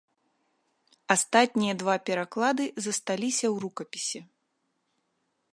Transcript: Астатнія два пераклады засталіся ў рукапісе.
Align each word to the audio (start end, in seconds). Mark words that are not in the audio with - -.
Астатнія 1.15 1.73
два 1.83 1.95
пераклады 2.11 2.65
засталіся 2.87 3.47
ў 3.53 3.67
рукапісе. 3.67 4.19